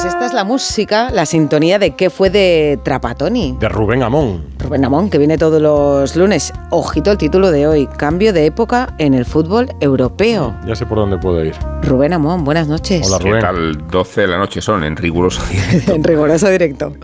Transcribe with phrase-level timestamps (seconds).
[0.00, 3.58] Pues esta es la música, la sintonía de qué fue de Trapatoni.
[3.60, 4.46] De Rubén Amón.
[4.58, 6.54] Rubén Amón, que viene todos los lunes.
[6.70, 10.56] Ojito el título de hoy, Cambio de época en el fútbol europeo.
[10.66, 11.52] Ya sé por dónde puedo ir.
[11.82, 13.06] Rubén Amón, buenas noches.
[13.08, 13.34] Hola Rubén.
[13.34, 13.88] ¿Qué tal?
[13.88, 15.92] 12 de la noche son en riguroso directo.
[15.94, 16.94] en riguroso directo.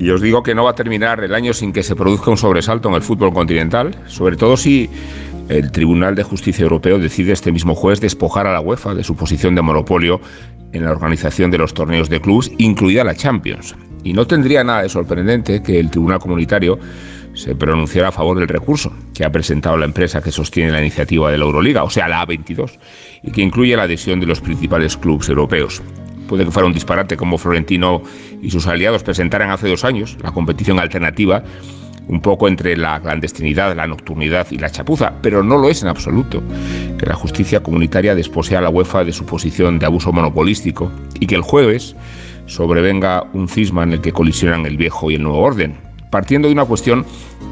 [0.00, 2.38] Y os digo que no va a terminar el año sin que se produzca un
[2.38, 4.90] sobresalto en el fútbol continental, sobre todo si
[5.48, 9.16] el Tribunal de Justicia Europeo decide este mismo jueves despojar a la UEFA de su
[9.16, 10.20] posición de monopolio
[10.72, 13.74] en la organización de los torneos de clubes, incluida la Champions.
[14.04, 16.78] Y no tendría nada de sorprendente que el Tribunal Comunitario
[17.34, 21.30] se pronunciara a favor del recurso que ha presentado la empresa que sostiene la iniciativa
[21.30, 22.78] de la Euroliga, o sea, la A22,
[23.22, 25.82] y que incluye la adhesión de los principales clubes europeos.
[26.28, 28.02] Puede que fuera un disparate como Florentino
[28.42, 31.42] y sus aliados presentaran hace dos años la competición alternativa
[32.08, 35.88] un poco entre la clandestinidad, la nocturnidad y la chapuza, pero no lo es en
[35.88, 36.42] absoluto.
[37.02, 41.26] Que la justicia comunitaria despose a la UEFA de su posición de abuso monopolístico y
[41.26, 41.96] que el jueves
[42.46, 45.74] sobrevenga un cisma en el que colisionan el viejo y el nuevo orden,
[46.10, 47.04] partiendo de una cuestión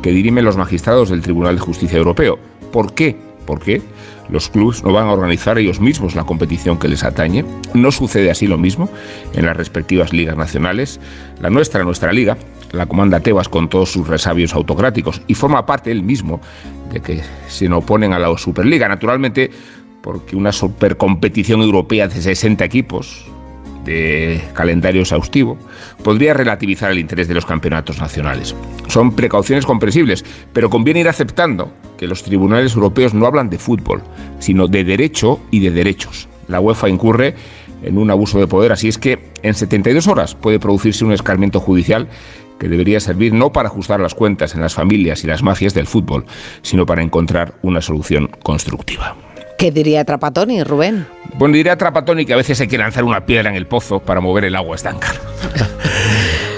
[0.02, 2.38] que dirimen los magistrados del Tribunal de Justicia Europeo.
[2.70, 3.16] ¿Por qué?
[3.50, 3.82] ¿Por qué?
[4.28, 7.44] Los clubes no van a organizar ellos mismos la competición que les atañe.
[7.74, 8.88] No sucede así lo mismo
[9.34, 11.00] en las respectivas ligas nacionales.
[11.40, 12.38] La nuestra, nuestra liga,
[12.70, 16.40] la comanda Tebas con todos sus resabios autocráticos y forma parte él mismo
[16.92, 18.88] de que se oponen a la Superliga.
[18.88, 19.50] Naturalmente,
[20.00, 23.26] porque una supercompetición europea de 60 equipos,
[23.84, 25.58] de calendario exhaustivo,
[26.04, 28.54] podría relativizar el interés de los campeonatos nacionales.
[28.86, 34.00] Son precauciones comprensibles, pero conviene ir aceptando que los tribunales europeos no hablan de fútbol,
[34.38, 36.28] sino de derecho y de derechos.
[36.48, 37.34] La UEFA incurre
[37.82, 41.60] en un abuso de poder, así es que en 72 horas puede producirse un escarmiento
[41.60, 42.08] judicial
[42.58, 45.86] que debería servir no para ajustar las cuentas en las familias y las mafias del
[45.86, 46.24] fútbol,
[46.62, 49.14] sino para encontrar una solución constructiva.
[49.58, 51.06] ¿Qué diría Trapatoni, Rubén?
[51.34, 54.22] Bueno, diría Trapatoni que a veces hay que lanzar una piedra en el pozo para
[54.22, 55.16] mover el agua estancar.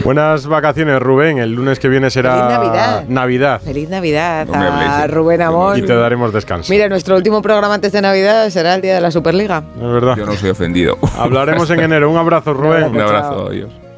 [0.05, 1.39] Buenas vacaciones, Rubén.
[1.39, 3.05] El lunes que viene será Feliz Navidad.
[3.09, 3.61] Navidad.
[3.63, 5.79] Feliz Navidad No a Rubén Amón.
[5.79, 6.73] Y te daremos descanso.
[6.73, 9.63] Mira, nuestro último programa antes de Navidad será el día de la Superliga.
[9.77, 10.17] Es verdad.
[10.17, 10.99] Yo no soy ofendido.
[11.17, 12.11] Hablaremos en enero.
[12.11, 12.85] Un abrazo, Rubén.
[12.85, 13.82] Un abrazo, adiós.